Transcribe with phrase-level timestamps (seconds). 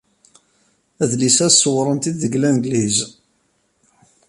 [1.03, 2.97] Adlis-a sewren-t-id deg Langliz.